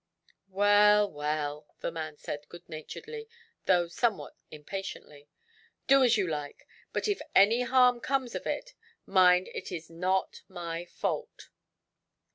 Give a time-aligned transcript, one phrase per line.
[0.49, 3.29] "Well, well," the man said good naturedly,
[3.67, 5.29] though somewhat impatiently,
[5.85, 8.73] "do as you like; but if any harm comes of it,
[9.05, 11.49] mind it is not my fault."